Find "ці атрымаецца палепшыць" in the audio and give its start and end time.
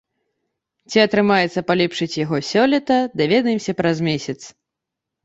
0.93-2.15